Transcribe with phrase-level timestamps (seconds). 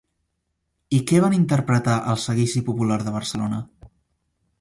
[0.99, 3.61] I què van interpretar al Seguici Popular de Barcelona?